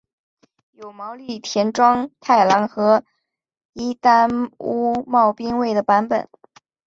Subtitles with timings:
[0.71, 3.03] 有毛利田庄太郎和
[3.73, 6.27] 伊丹屋茂兵卫的版本。